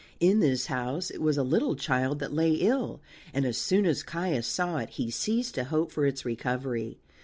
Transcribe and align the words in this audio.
In 0.19 0.39
this 0.39 0.65
house 0.65 1.11
it 1.11 1.21
was 1.21 1.37
a 1.37 1.43
little 1.43 1.75
child 1.75 2.17
that 2.17 2.33
lay 2.33 2.53
ill, 2.53 3.01
and 3.35 3.45
as 3.45 3.55
soon 3.55 3.85
as 3.85 4.01
Caius 4.01 4.47
saw 4.47 4.77
it 4.77 4.89
he 4.89 5.11
ceased 5.11 5.53
to 5.53 5.65
hope 5.65 5.91
for 5.91 6.07
its 6.07 6.25
recovery. 6.25 6.97